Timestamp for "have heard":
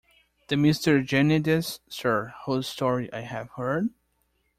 3.19-3.89